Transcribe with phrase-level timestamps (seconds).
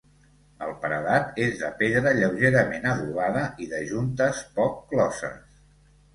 [0.67, 5.39] El paredat és de pedra lleugerament adobada i de juntes poc closes.